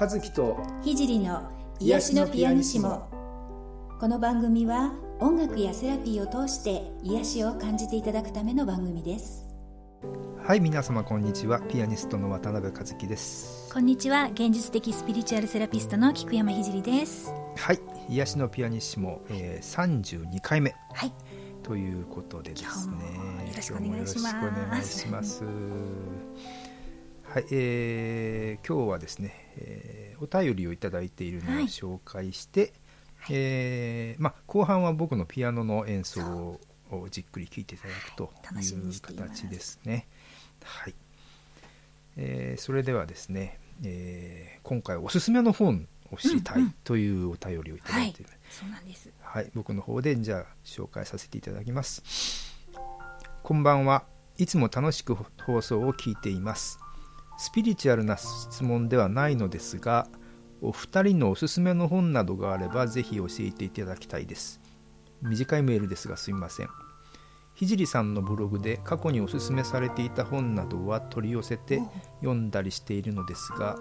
[0.00, 1.50] 和樹と聖の
[1.80, 3.08] 癒しのピアニシモ。
[3.98, 9.44] この番組は音楽やセラピーを通して癒しを感じていただくための番組です。
[10.46, 11.58] はい皆様こんにちは。
[11.62, 13.72] ピアニストの渡辺和樹です。
[13.72, 17.32] こんにちは現実的スピリチュアルセラピストの菊山聖です。
[17.56, 21.12] はい癒しのピアニッシモ、えー、32回目はい。
[21.64, 22.94] ということでですね。
[23.48, 24.36] よろしくお願いします。
[24.36, 25.44] 今日もよろしくお願いします。
[27.24, 32.72] はい、えー、今日はですね、えー、お便りをいただいているのを紹介して、
[33.16, 39.16] はい、えー、まあ、後半は僕のピアノの演奏をじっくり聴いていただくとい。
[39.16, 40.06] う形ですね。
[40.62, 40.94] はい、
[42.16, 52.02] えー、それではですね、えー、今回おすすめの本を知りたいというお便りをいただいている、そうなんです、はい、僕の方でじゃあ紹介させていただきます。
[53.42, 54.04] こんばんは。
[54.38, 56.78] いつも楽しく放送を聞いています
[57.38, 60.08] スピリチュアルな質問ではないのですが
[60.60, 64.60] お二人のおすすめの本などがあればぜひ教えていただきたいです。
[65.22, 66.68] 短いメールですがすみません。
[67.54, 71.80] 聖さんのブログで過去におすすめされていた本などは取り寄せて
[72.20, 73.76] 読んだりしているのですが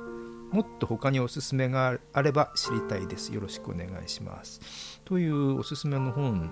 [0.52, 6.52] もっと他におすすめがあれば知りたいですよろしくお願いしますというおすすめの本のこ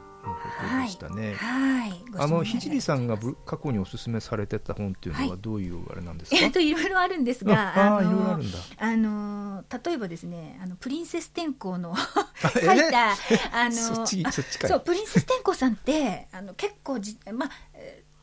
[0.78, 1.36] とでしたね。
[1.36, 1.90] はい。
[1.90, 6.38] はい、あの聖さんが過去におすすめされてた本っていうのはどういうあれなんですか？
[6.38, 8.58] えっといろいろあるんですが、ああいろいろあるんだ。
[8.80, 11.94] あの例えばですね、あのプリンセス天功の
[12.42, 13.12] 書いた
[13.52, 17.50] あのそっちそっちかそうプリンセス天功さんってあの結構じまあ。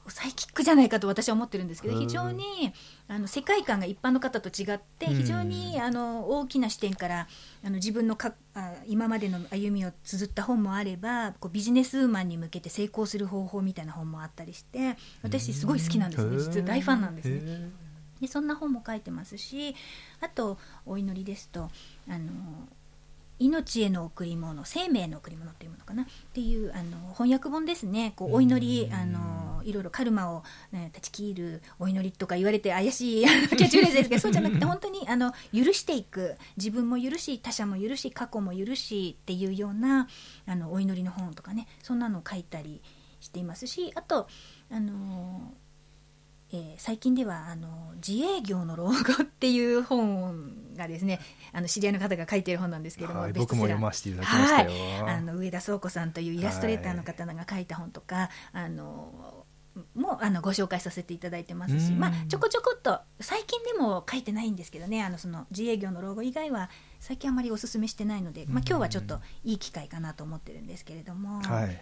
[0.09, 2.73] サイキックじゃないかと私は思ってるんですけど非常に
[3.09, 7.29] あの世界観が一般の方と違って非常にあの大きな視点から
[7.65, 16.37] あの自分のかあ今までの歩みを綴った本もあればこうビジネスウーマンに向けて成功する方法みたいな本もあったりして私すごい好きなんですね。
[16.37, 17.71] 実は大ファンなんですね。
[18.21, 19.75] でそんな本も書いてますし
[20.21, 21.71] あとお祈りですと
[22.09, 22.31] あの
[23.39, 26.05] 命への贈り物生命の贈り物っていうものかな？
[26.05, 28.13] っていうあの翻訳本ですね。
[28.15, 36.37] こうお祈りあのいろいろカルマを、ね、断ち切るお祈りとか言われて怪しいキャッチフレーズですけどそうじゃなくて本当にあの許していく。
[36.57, 40.09] 自分も許し他者も許し過去も許しっていうような
[40.47, 42.83] あのお祈りの本とかねそんなのを書いたり
[43.21, 44.29] していますしあと
[44.71, 45.53] あの
[46.55, 51.19] えー、最近ではあの自営業の老後っていう本がですね
[51.51, 54.71] あの知り合いの方が書いてる本なんですけども、はい、僕も読ませていただきましたよ、
[55.03, 59.42] はい、あの上田壮子さんというイラストレーターの方が書いた本とか、はい、あの
[59.95, 71.63] もあのご紹介させていただいてますし、まあ、ちょこちょこっと最近でも書いてないんですけどねあのその自営業の老後以外は最近あまりおすすめしてないので、まあ、今日はちょっといい機会かなと思ってるんですけれども、はい。
[71.65, 71.79] はい、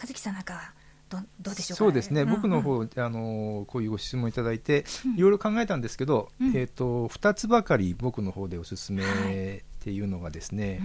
[0.00, 0.74] 和樹さんなんか
[1.10, 2.28] どどうでしょうそうですね、うん。
[2.28, 4.84] うん、僕の方あのこういうご質問いただいて、
[5.16, 10.80] いろいろ考えたんですけど、うん、えーと、2つばかり僕の方でおすすめっていうのがですね、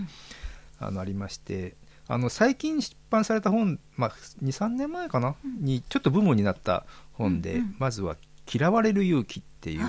[0.79, 1.75] はい、あのありまして
[2.11, 4.11] あの最近出版された本、まあ、
[4.43, 8.17] 23年前かな、うん、にちょっとブームになった本で、うんうん、まずは
[8.51, 9.85] 「嫌われる勇気」っていう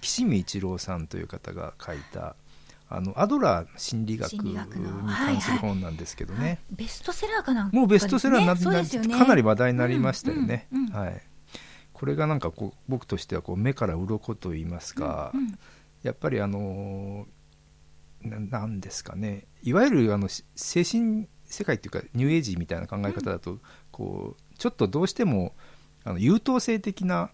[0.00, 2.36] 岸見一郎さんという方が書いた
[2.88, 11.20] あのアドラー心理学に関する本なんですけどね、はいはい、ベストセラーかな、もうベストセラーになって、ね、かなり話題になりましたよね、うんうんうん、はい、
[11.92, 15.58] これがなんかこう僕としてはこう目から鱗と言いますか、うんうん、
[16.04, 17.26] やっぱりあの
[18.22, 19.46] なんですかね。
[19.62, 25.54] いわゆるあの精神世界っていうかニューエイジみたいな考え方だと、うん、こうちょっとどうしても
[26.04, 27.30] あの優等生的な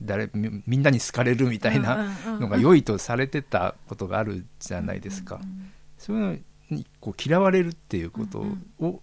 [0.00, 2.08] 誰みんなに好かれるみたいな
[2.38, 5.40] のが良いとされてたことがあるじゃないですか。
[5.98, 6.38] そういうの
[6.70, 8.44] にこう嫌われるっていうこと
[8.78, 9.02] を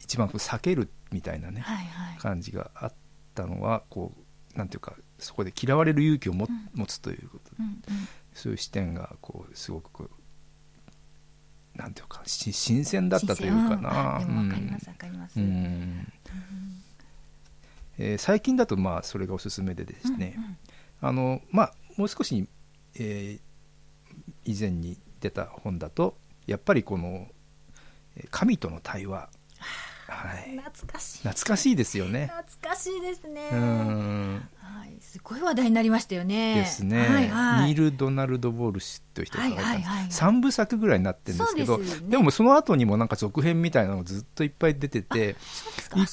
[0.00, 1.64] 一番こう避けるみたいなね、
[2.18, 2.92] 感じがあっ
[3.34, 4.12] たのはこ
[4.54, 7.50] うなんていうかそこで嫌われる勇気をも、持つということ。
[7.50, 7.56] で、
[8.34, 10.10] そういう視点がこうすごくこう
[11.76, 13.88] なんていうか新鮮だったというかな。
[13.88, 15.38] わかりますわかります。
[17.98, 20.58] えー、最近だとまあそれがおすすめでですね、うんうん、
[21.00, 22.46] あのまあもう少し、
[22.94, 23.40] えー、
[24.44, 26.16] 以前に出た本だと
[26.46, 27.28] やっぱりこの
[28.30, 29.28] 神との対話、
[30.08, 31.18] はい、懐かしい。
[31.18, 32.30] 懐かしいですよね。
[32.32, 33.50] 懐かしいですね。
[33.50, 36.54] はい、すごい話題になりましたよね。
[36.54, 45.36] ですね、はいはい、ニール・ドナルド・ボール氏という人が書いた、はいはい、3部作ぐらいになってるんですけどで、ね,、でもその後にもなんか続編みたいなのがずっといっぱい出てていっ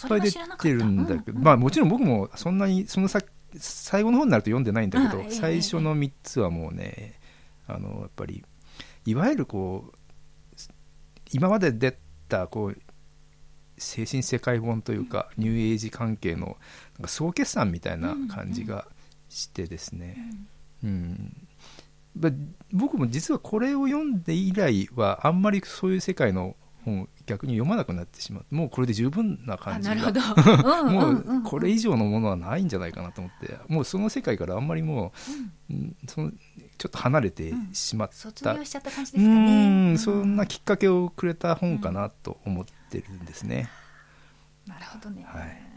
[0.08, 7.20] ぱい出てるんだけど、うんうん、まあもちろん僕もそんなにその先最後の方になると読んでないんだけど、最初の3つはもうね
[7.68, 8.44] あのやっぱり
[9.06, 9.96] いわゆるこう
[11.32, 11.98] 今まで出
[12.30, 12.78] たこう
[13.84, 16.58] 精神世界本というか、ニューエイジ関係の
[16.98, 18.88] なんか総決算みたいな感じが
[19.30, 20.18] してですね、
[20.84, 21.48] うん、うん、
[22.20, 22.30] ま
[22.72, 31.40] 僕も実はこれを読んで以来はあんまりそういう世界の本逆に読まなくなってしまってもうこれで十分な感じがもうんうんうん。
[31.40, 35.14] うこれ以上のものはないんじゃないかなと思ってもうその世界からあんまりも
[35.70, 35.96] う、うん。
[36.08, 36.32] その
[36.78, 39.94] ちょっと離れてしまった、卒業しちゃった感じうですかね。
[39.94, 39.98] ん。
[39.98, 43.70] そんなきっかけをくれた本かなと思ってるんですね、
[44.68, 45.26] なるほどね。
[45.28, 45.74] はい。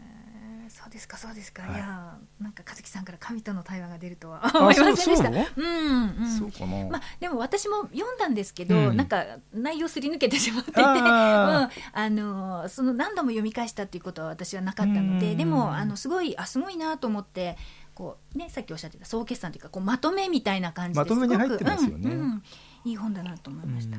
[0.69, 1.63] そうですかそうですか。
[1.63, 1.75] はい。
[1.75, 5.15] い、やなんか和樹さんから神との対話が出るとはあ思いませんでした。
[5.15, 6.37] そうそううんうん。
[6.39, 8.97] そうかな、まあ、でも私も読んだんですけど、うん。
[8.97, 15.37] なんか内容すり抜けてしまっていて、 うん、ああのその何度も読み返したっていうことは私はなかったので、うん。
[15.37, 17.57] でもあのすごいあすごいなと思って
[17.95, 21.09] こう、ね、さっきおっしゃってた総決算というかこうまとめみたいな感じです。
[21.09, 22.11] まとめに入ってますよね。
[22.11, 22.43] うんうん。
[22.85, 23.97] いい本だなと思いました。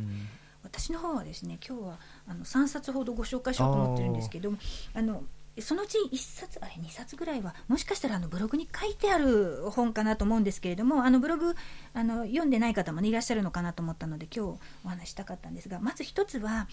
[0.68, 1.98] うん私の方はですね今日は
[2.28, 4.58] あの3冊ほどご紹介しようと思ってるんですけども
[4.94, 5.24] あの
[5.60, 11.54] そのうち1冊あれ2冊ぐらいはもしかしたらあのブログに書いてある本かなと思うんですけれどもあのブログ
[11.94, 16.68] あの読んでない方も、ね、いらっしゃるのかなと思ったので今日お話ししたかったんですがまず一つは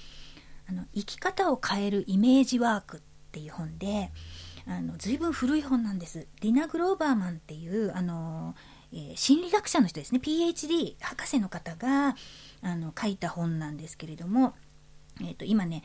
[0.69, 3.01] あの「生き方を変えるイメージワーク」っ
[3.31, 4.11] ていう本で
[4.67, 6.27] あの随分古い本なんです。
[6.41, 8.55] ディナ・グローバーマンっていうあの
[8.91, 12.15] えー心理学者の人ですね PhD 博士の方が
[12.65, 14.53] あの書いた本なんですけれども、
[15.21, 15.83] えー、と今ね、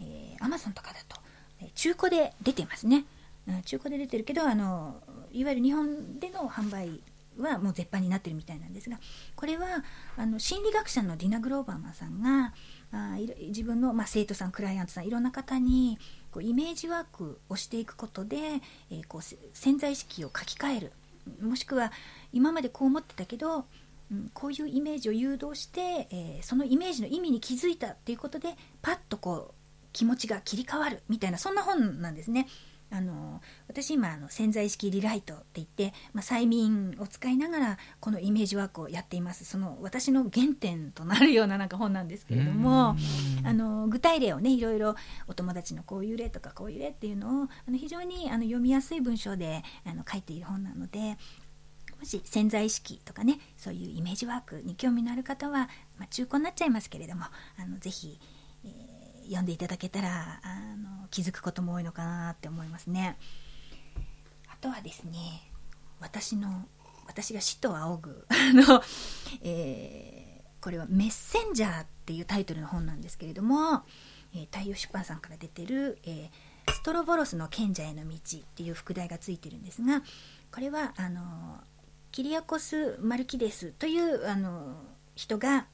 [0.00, 1.20] えー、Amazon とかだと
[1.60, 3.04] え中古で出てますね、
[3.46, 5.02] うん中古で出てるけどあの
[5.32, 7.00] いわゆる日本での販売
[7.36, 9.00] はもう絶版になってるみたいなんですが
[9.34, 9.82] これは
[10.16, 12.52] あの心理学者のディナ・グローバーマンさんが
[12.92, 15.98] あいろ自分の、まあ、生徒さんクライアントさんいろんな方に
[16.30, 18.36] こうイメージワークをしていくことで、
[18.92, 19.22] えーこう
[19.54, 20.92] 潜在意識を書き換える。
[21.40, 21.92] もしくは
[22.32, 23.66] 今までこう思ってたけど、
[24.12, 29.54] うん、こういうイメージを誘導して、えーそのイメージの意味に気づいたっていうことでパッとこう
[29.92, 32.46] 気持ちが切り替わるみたいなそんな本なんですね。
[32.92, 42.94] あの私今あの潜在意識リライトって言って、まあ、催眠を使いながらこのイメージワークをやっていますその私の原点となるようななんか本なんですけれども
[43.44, 44.94] あの具体例をねいろいろ
[45.26, 51.16] お友達のこういう例とかこういう例っていうのをあの非常にあの読みやすい文章であの書いている本なので
[52.02, 55.68] もし潜在意識とかねそういうイメージワークに興味のある方は、
[55.98, 57.22] まあ、中古になっちゃいますけれども
[57.56, 58.18] あのぜひ、
[58.64, 63.16] えー読んでいただけたらあの気づくことも多いのかなって思いますね。
[64.48, 65.48] あとはですね
[66.00, 66.66] 私の
[67.06, 68.82] 私が死と仰ぐ あの、
[69.42, 73.84] えーこれは「メッセンジャー」っていうタイトルの本なんですけれども、
[74.34, 80.02] えー太陽出版さんから出てる、えーストロボロスの賢者への道」っていう副題がついてるんですが
[80.52, 81.62] これはあの
[82.12, 84.76] キリアコス・マルキデスというあの
[85.14, 85.66] 人が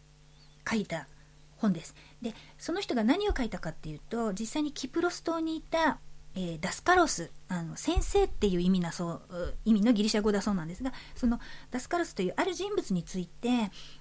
[0.68, 1.08] 書いた
[1.56, 5.98] 本ですでその人が何を書いたかっていうと実際にキプロス島にいた、
[6.34, 11.40] えーダスカロスあの先生っていう意味なそう意味のギリシャ語だそうなんですがその
[11.70, 13.48] ダスカロスというある人物について、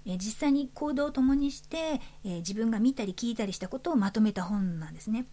[0.06, 1.78] えー実際に行動を共にして、
[2.24, 5.26] えー自分が見たり聞いたりしたことをまとめた本なんですね。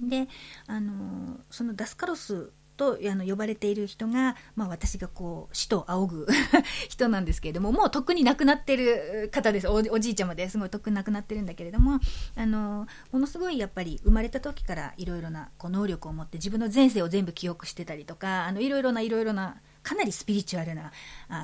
[0.00, 0.28] で
[0.66, 6.26] あのそのダスカロスとあの呼ばれている人が、まあ、私がこう死と仰ぐ
[6.88, 9.68] 人なんですけれどももうとっくに亡くなってる方です。
[9.68, 10.48] おじいちゃまで。
[10.48, 12.00] すごいとっくに亡くなってるんだけれども
[12.36, 20.92] あのものすごいやっぱり生まれた時からいろいろなこう能力を持って自分の前世を全部記憶してたりとかいろいろないろいろなかなりスピリチュアルな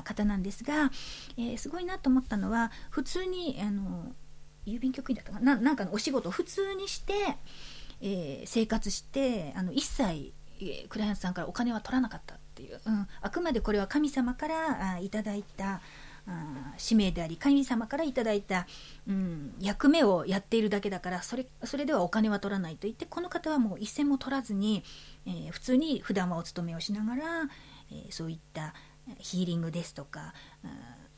[0.03, 0.91] 方なんですが、
[1.37, 4.13] えーすごいなと思ったのは普通にあの
[4.65, 7.13] 郵便局員だったかななんかのお仕事を普通にして、
[8.01, 10.33] えー生活してあの一切、
[10.89, 15.81] クライアントさんからお金は取らなかったっていう、うん、あくまでこれは神様からあいただいた
[16.27, 18.67] あ使命であり神様からいただいた、
[19.07, 24.83] うん、役目をやっているだけだからそれそれではお金は取らないと言ってこの方はもう一銭も取らずに、
[25.25, 27.23] えー普通に普段はお勤めをしながら、
[27.91, 28.73] えーそういった
[29.17, 30.67] ヒーリングですとかあ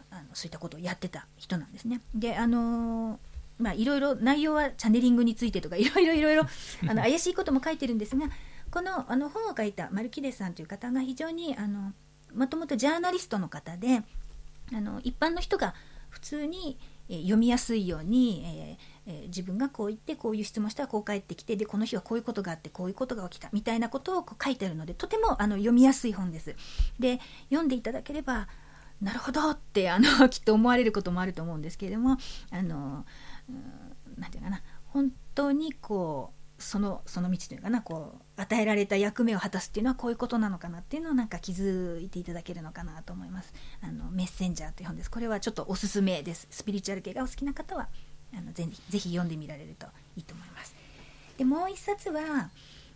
[0.10, 2.02] あのそういったことをやってた人なんですね。
[2.16, 3.18] であのー
[3.60, 6.44] まあ、いろいろ内容はチャネリングについてとかいろいろいろいろ
[6.88, 8.28] あの怪しいことも書いてるんですが
[8.74, 11.94] このあの本を書いたマルキデさんという方が非常にあの
[12.36, 14.01] もともとジャーナリストの方で
[14.74, 15.75] あの一般の人が
[16.10, 16.77] 普通に、
[17.10, 26.56] 読みやすいように、えーえー自分がこう言ってこういう質問したらこう返ってきてでこの日はこういうことがあってこういうことが起きたみたいなことをこう書いてあるのでとてもあの読みやすい本です。
[27.00, 28.48] で読んでいただければ
[29.01, 32.18] なるほどってあの きっと思われることもあると思うんですけれども
[32.51, 33.06] あの
[33.50, 43.54] うんなんていうかな本当にこうそのその道というかなこう与えられた役目を果たすっていうのはこういうことなのかなっていうのをなんか気づいていただけるのかなと思います。
[43.82, 45.12] あのメッセンジャーという本です。
[45.12, 46.48] これはちょっとおすすめです。
[46.50, 47.90] スピリチュアル系がお好きな方は
[48.36, 49.86] あのぜぜひ読んでみられると
[50.18, 50.75] いいと思います。
[51.38, 52.50] でもう一冊は、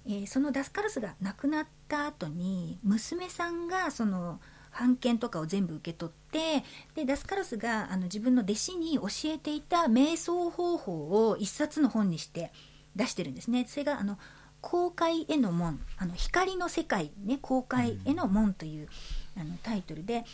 [0.05, 4.39] えーそのダスカルスが亡くなった後に娘さんがその
[4.77, 6.63] 版権とかを全部受け取って
[6.95, 12.51] でダスカロスがあの自分の弟子に教えていた瞑想方法を一冊の本にして
[12.95, 13.65] 出してるんですね。
[13.67, 14.17] それがあの
[14.67, 18.89] 公開への門あの光の世界ね公開への門という、
[19.39, 20.25] あのタイトルで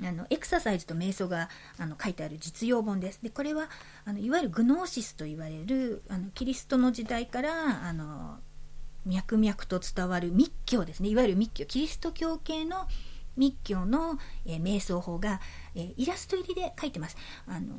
[0.00, 3.18] あのエクササイズと瞑想があの書いてある実用本です。
[3.24, 3.68] でこれは
[4.04, 8.38] あのいわゆるグノーシスと言われるあのキリストの時代からあの
[9.04, 12.86] 脈々と伝わる密教ですねいわゆる密教キリスト教系の
[13.36, 15.40] 密教の、えー、瞑想法が、
[15.74, 17.16] えー、イラスト入りで書いてます。
[17.48, 17.74] あの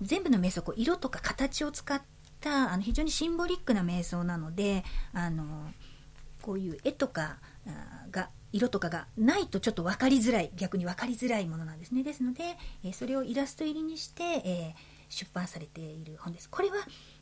[0.00, 2.02] 全部の瞑想こう色とか形を使っ
[2.42, 5.70] たあの非常にシンボリックな瞑想なのであの
[6.42, 7.38] こういう絵とか
[8.10, 12.02] が色とかがないとちょっと分かりづらい逆に分かりづらいものなんですね。
[12.02, 12.42] ですので、
[12.84, 16.50] えー、それをイラスト入りにして、えー、出版されている本です。
[16.50, 16.76] これは、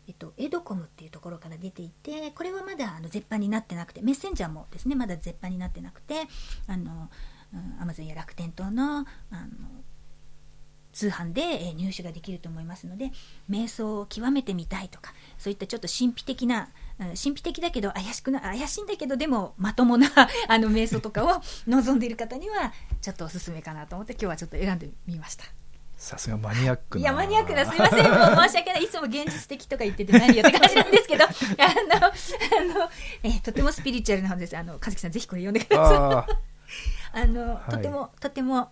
[0.09, 6.27] えっと、エドコムっていうところから出ていてこれはまだあの絶版になってなくてメッセンジャーもですねまだ絶版になってなくて
[6.67, 7.11] あの、
[7.55, 9.07] うん、アマゾンや楽天等のあの
[10.93, 13.13] 通販で入手ができると思いますので
[13.49, 16.69] 瞑想を極めてみたいとかそういったちょっと神秘的な
[16.99, 20.09] 神秘的だけど怪しくな怪しいんだけどでもまともな
[20.49, 25.45] あの瞑想とかを望んでいる方にはちょっとおすすめかなと思って今日はちょっと選んでみました。
[25.97, 28.11] さすがマニアックいやマニアックなすみません。
[28.11, 28.85] もう申し訳ない。
[28.85, 32.91] いつも現実的とか言ってて何よって感じなんですけど あのあの、
[33.23, 34.57] えー、とてもスピリチュアルな本です。
[34.57, 36.27] あの和樹さんぜひこれ読んでくださ
[37.15, 37.21] い。
[37.21, 38.71] あ の、はい、とてもとても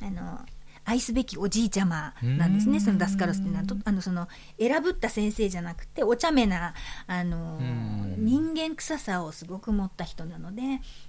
[0.00, 0.46] あの
[0.84, 6.74] 愛すべきおじいちゃまなんですね、そのダスカロスっていうのは、あのその選ぶった先生じゃなくて、お茶目な
[7.06, 7.58] あの
[8.18, 10.62] 人間臭さをすごく持った人なので、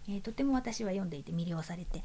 [0.07, 2.03] えー、とても私は読んでいて魅了されて、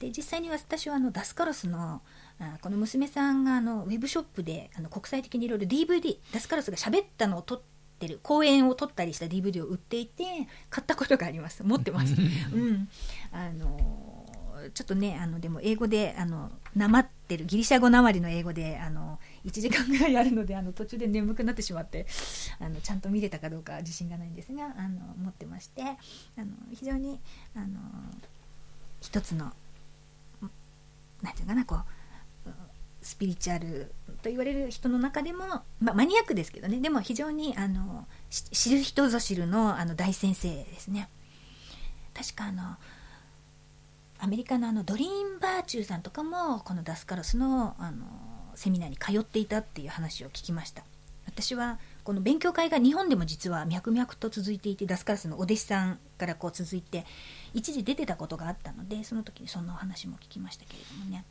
[0.00, 2.00] で実際に私はあのダスカロスの
[2.40, 7.62] あこの娘さんがあのウェブショップであの国際的にいろいろ DVD、ダスカロスが喋ったのを撮っ
[7.98, 10.24] てる講演を撮ったりした DVD を売っていて
[10.70, 11.62] 買ったことがあります。
[11.62, 12.14] 持ってます。
[12.54, 12.88] うん。
[13.30, 14.09] あの
[14.74, 22.06] ちょっとねあのでも英語であのなまってるギリシャ語なまりの英語であの1時間ぐらいあるのであの途中で眠くなってしまって
[22.58, 25.86] あのちゃんと見れたかどうか自信がないんですがあの持ってましてあ
[26.38, 27.20] の非常に
[27.54, 27.66] あの
[29.00, 29.52] 一つの
[31.22, 31.80] 何て言うかなこう
[33.02, 35.46] スピリチュアルと言われる人の中でも、
[35.80, 41.08] まあ、マニアックですけどねでも非常にあの知る人ぞ知るのあの大先生ですね。
[42.12, 42.76] 確かあの
[44.22, 48.04] アメリカのあのドリーンバーチューさんとかもこのダスカロスのあの
[48.54, 50.84] セミナーに通っていたっていう話を聞きました。
[51.26, 57.06] 私はこの勉強会が日本でも実は脈々と続いていてダスカロスのお弟子さんからこう続いて
[57.54, 61.24] 一時出てたことがあったのでその時にそんなお話も聞きましたけれどもね、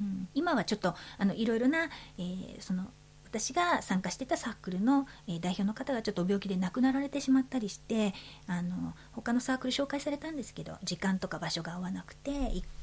[0.00, 2.86] うん、今はちょっとあのいろいろな、えー、その
[3.30, 8.12] 私が参加してたサークルの、え、代表の方がちょっと病気で亡くなられてしまったりして
[8.48, 12.30] あの他のサークル紹介されたんですけど時間とか場所が合わなくて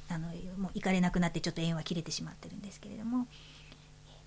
[0.10, 3.28] あのもう行かれなくなってちょっと縁は切れてしまってるんですけれども、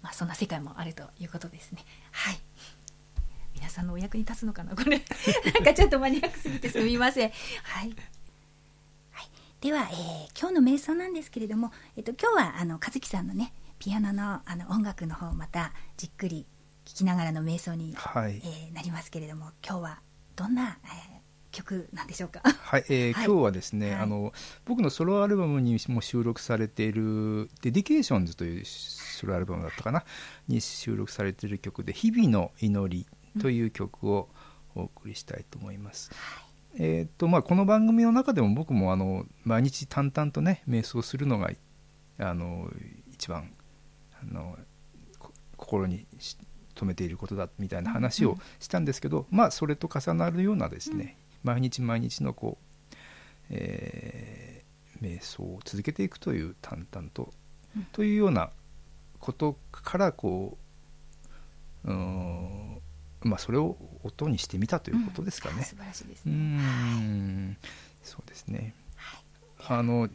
[0.02, 1.84] まあ、そんな世界もあるということですね。
[2.12, 2.40] はい
[3.54, 5.02] 皆さんのお役に立つのかなこれ
[5.54, 7.30] なんかちょっとマニアックすぎてすみません。
[7.62, 7.94] はい、
[9.10, 9.28] はい、
[9.60, 16.46] では、えー、今日の瞑想なんですけれども、えっと、今日はあの和樹さんのねピアノのあの音楽の方またじっくり
[16.84, 20.00] 聴きながらの瞑想に、はい、えー、なりますけれども今日は
[20.36, 21.20] どんな、えー、
[21.50, 22.42] 曲なんでしょうか？
[22.44, 24.34] はい、えー、はい、今日はですね、はい、あの
[24.66, 30.04] 僕のソロアルバムにも収録されている「Dedications」というソロアルバムだったかな？
[30.46, 33.06] に収録されている曲で「日々の祈り」
[33.40, 34.28] という曲を
[34.74, 36.10] お送りしたいと思います。
[36.74, 41.50] うん、えーとまあ、この番組の中でも僕もあの毎日淡々とね瞑想するのが
[42.18, 42.70] あの
[43.10, 43.54] 一番
[44.22, 44.58] あの
[45.56, 46.06] 心に
[46.74, 52.94] 留めていることだみたいな話をしたんですけど、うん、まあそれと重なるようなですね、うん、毎日毎日のこう、
[53.50, 57.32] えー、瞑想を続けていくという淡々と、
[57.76, 58.50] うん、というような
[59.18, 60.56] ことからこ
[61.84, 62.80] ううん
[63.22, 65.62] まあそれを音にしてみたということですかね。
[65.62, 66.32] 素晴らしいですね。
[66.32, 67.56] うん
[68.02, 68.74] そうですね。
[68.96, 70.08] はい、あの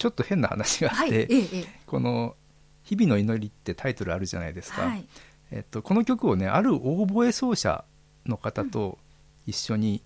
[0.00, 2.34] ちょっと変な話があって、はいええ、この
[2.84, 5.04] 「日々の祈り」ってタイトルあるじゃないですか、はい、
[5.50, 7.84] えっと、この曲をねあるオーボエ奏者
[8.24, 8.98] の方と
[9.46, 10.02] 一緒に、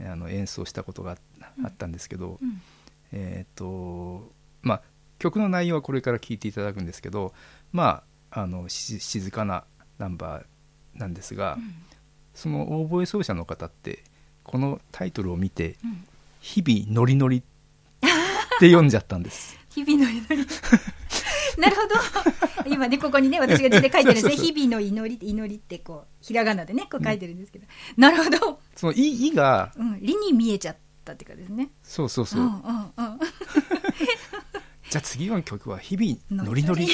[0.00, 1.18] うん、あの演奏したことが
[1.62, 2.62] あったんですけど、うん、
[3.12, 4.82] えっとまあ
[5.18, 7.34] 曲の内容はこれから聴いていただくんですけど
[7.72, 9.64] まああの静かな
[9.98, 11.74] ナンバーなんですが、うん、
[12.34, 14.02] そのオーボエ奏者の方って
[14.44, 15.76] このタイトルを見て
[16.40, 17.55] 「日々ノリノリ」って
[18.56, 19.58] って読んじゃったんです。
[19.70, 20.46] 日々の祈り。
[21.60, 21.82] なるほ
[22.64, 22.70] ど。
[22.70, 24.36] 今ね、ここにね、私が字で書いてるんですね。
[24.36, 27.66] 日々の祈り、祈りってこう、ひらがなでね、こう書いてるんですけど。
[27.96, 28.60] うん、なるほど。
[28.74, 31.70] その、い、いが、うん、理に見えちゃったっていうかですね。
[31.82, 32.40] そうそうそう。
[32.40, 33.18] うんうんうん、
[34.90, 36.88] じゃあ次の曲は日々ノリノリ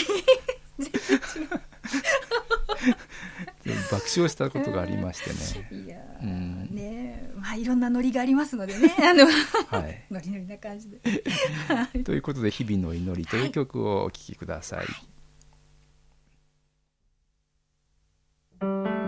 [3.91, 7.02] 爆笑したことがありましていやーうんねま
[7.53, 9.33] あいろんなノリがありますのでね あのね。
[9.69, 10.99] はい、ノリノリな感じで
[12.03, 14.87] ということで「日々の祈り」という曲をお聴きください。
[18.65, 19.02] 「はい、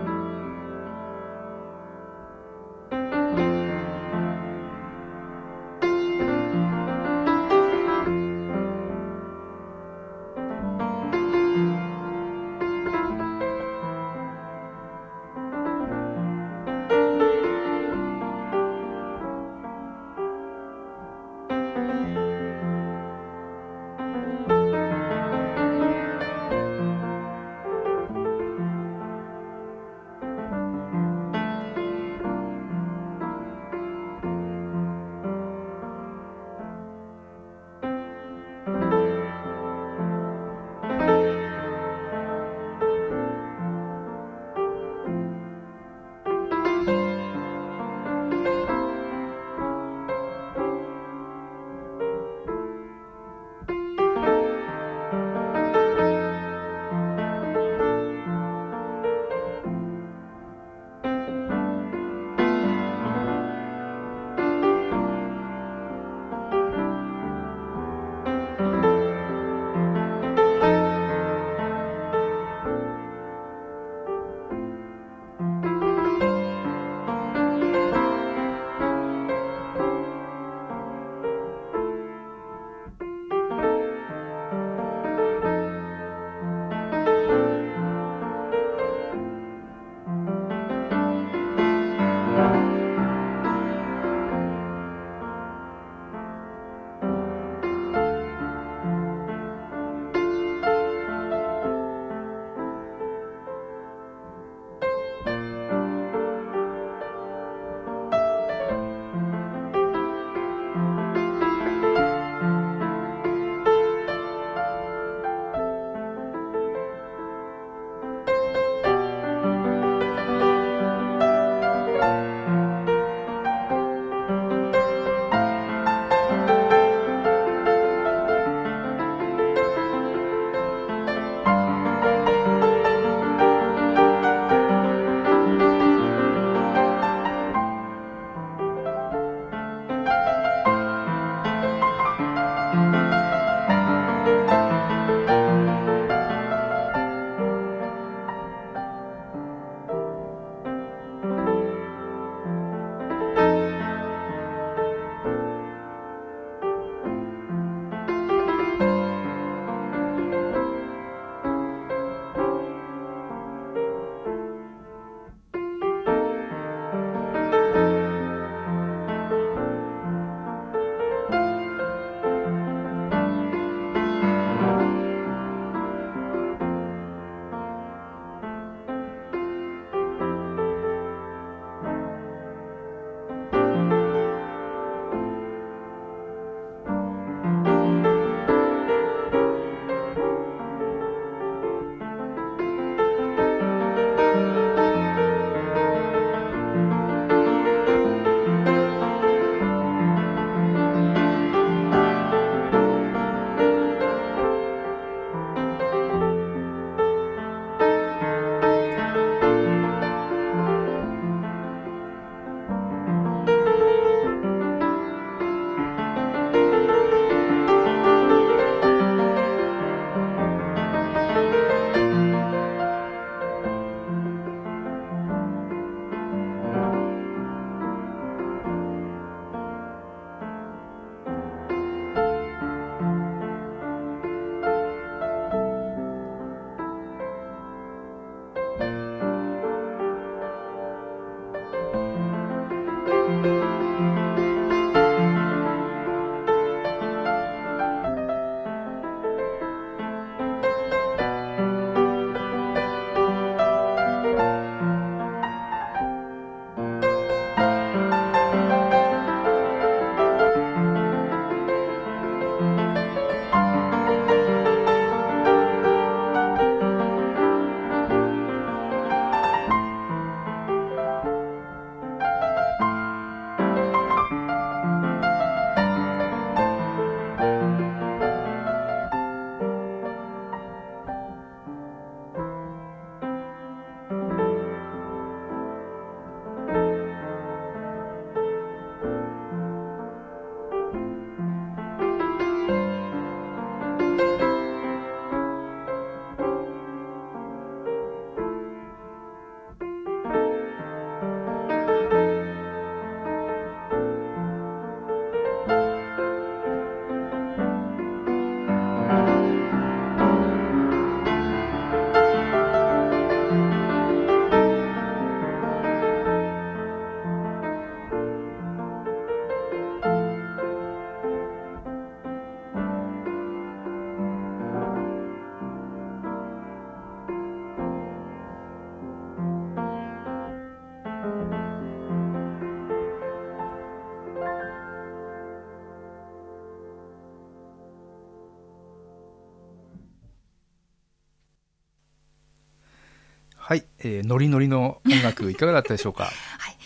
[343.99, 346.25] えーノリノリの音楽いかがだったでしょうか？
[346.57, 346.77] はい、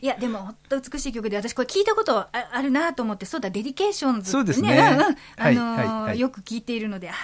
[0.00, 4.78] いやでも本当美しい曲で私これ聞いたことああるなと思ってそうだ Dedications そうですね
[5.36, 7.14] あのよく聞いているのであ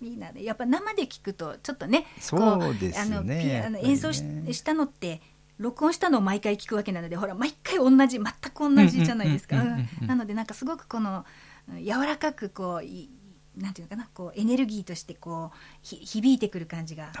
[0.00, 2.36] ーいいなやっぱ生で聞くとちょっとねそ
[2.70, 3.62] うですね。
[3.64, 5.20] あの演奏ししたのって
[5.58, 9.56] 録音したのを毎回聞くわけなのでほら毎回同じ全く同じじゃないですか。
[10.00, 11.24] なのでなんかすごくこの
[11.70, 13.08] うん柔らかくこうい
[13.56, 17.12] なんていうのかなこうエネルギーとしてこうひ響いてくる感じが、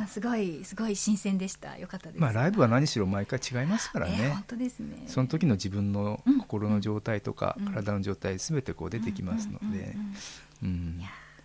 [0.00, 1.78] うん、すごいすごい新鮮でした。
[1.78, 4.16] よかったです、まあライブは何しろ毎回違いますからね。
[4.18, 5.04] えー本、当ですね。
[5.06, 6.38] その時の自分のうん。
[6.38, 7.66] 心の状態とか、うん。
[7.66, 9.96] 体の状態すべてこう出てきますので。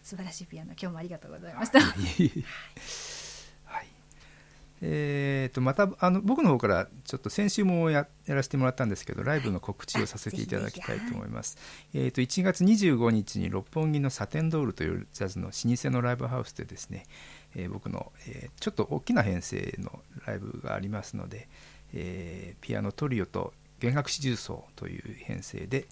[0.04, 0.71] 素晴らしいピアノ。
[0.71, 1.80] 今日もありがとうございました。
[1.80, 3.20] はい
[4.84, 11.58] えー、とまたあの僕の方からちょっと先週もややらせてもらったんですけどライブの告知をさせていただきたいと思います、
[11.94, 17.06] えー、と1月25日に六本木のサテンドールというジャズの老舗のライブハウスでですね、
[17.56, 21.48] えー僕の、えーちょっと大きな編成のライブがありますので、
[21.94, 25.86] えーピアノトリオと弦楽四重奏という編成で、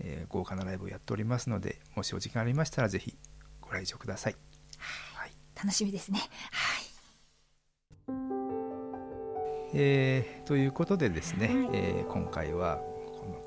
[0.00, 3.16] えー豪華なライブをやっておりますのでもしお時間ありましたらぜひ
[3.60, 4.36] ご来場ください、
[4.78, 5.32] はい。
[5.56, 6.20] 楽しみですね。
[6.52, 6.87] はい
[9.74, 11.56] えーということでですね、はい。
[11.74, 12.80] えー今回は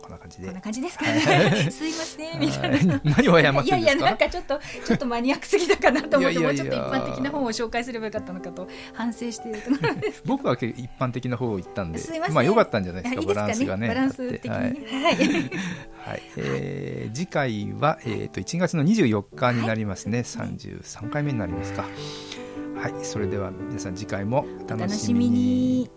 [0.01, 0.45] こんな感じで。
[0.47, 1.19] こんな感じですかはい
[1.71, 2.93] すいませんみたいな。
[2.93, 6.73] はい何を謝っていやいやなんかちょっとちょっとマニアックすぎたかなと思っていやいやいや。
[6.81, 12.37] もうちょっと一般的な本を紹介すればよかったのかと反省しているところです 僕は結構一般的な方を言ったんですいません。
[12.37, 13.21] あ良かったんじゃないですか？
[13.21, 13.87] いやバランスがね。
[13.87, 14.75] バランス的にはい、はい、
[16.05, 16.21] はい。
[16.37, 21.85] えー次回は、えー、と1月の24日になりますね、33回目になりますか。
[22.77, 22.93] はい。
[23.03, 25.89] それでは皆さん次回もおお楽しみに